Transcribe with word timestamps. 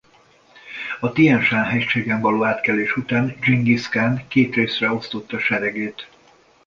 A 0.99 1.11
Tien-san 1.11 1.63
hegységen 1.65 2.21
való 2.21 2.43
átkelés 2.45 2.97
után 2.97 3.35
Dzsingisz 3.39 3.89
kán 3.89 4.27
két 4.27 4.55
részre 4.55 4.91
osztotta 4.91 5.39
seregét. 5.39 6.07